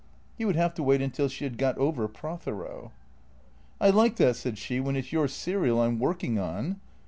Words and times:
He 0.35 0.45
would 0.45 0.55
have 0.55 0.73
to 0.73 0.81
wait 0.81 0.99
until 0.99 1.27
she 1.29 1.43
had 1.43 1.59
got 1.59 1.77
over 1.77 2.07
Prothero." 2.07 2.91
I 3.79 3.91
like 3.91 4.15
that," 4.15 4.35
said 4.35 4.57
she," 4.57 4.79
when 4.79 4.95
it 4.95 5.05
's 5.05 5.11
your 5.13 5.27
serial 5.27 5.79
I 5.79 5.85
'm 5.85 5.99
working 5.99 6.39
on." 6.39 6.77